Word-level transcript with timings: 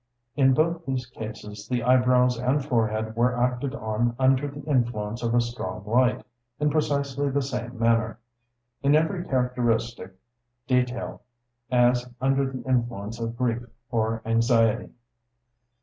In 0.35 0.55
both 0.55 0.83
these 0.87 1.05
cases 1.05 1.67
the 1.67 1.83
eyebrows 1.83 2.35
and 2.35 2.65
forehead 2.65 3.15
were 3.15 3.37
acted 3.39 3.75
on 3.75 4.15
under 4.17 4.47
the 4.47 4.63
influence 4.63 5.21
of 5.21 5.35
a 5.35 5.41
strong 5.41 5.85
light, 5.85 6.25
in 6.59 6.71
precisely 6.71 7.29
the 7.29 7.43
same 7.43 7.77
manner, 7.77 8.17
in 8.81 8.95
every 8.95 9.23
characteristic 9.23 10.15
detail, 10.65 11.21
as 11.69 12.09
under 12.19 12.49
the 12.51 12.63
influence 12.63 13.19
of 13.19 13.37
grief 13.37 13.61
or 13.91 14.23
anxiety. 14.25 14.89